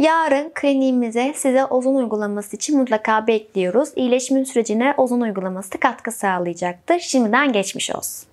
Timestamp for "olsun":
7.90-8.29